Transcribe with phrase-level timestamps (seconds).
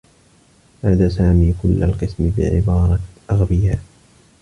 [0.83, 2.99] نادى سامي كلّ القسم بعبارة
[3.31, 3.79] "أغبياء."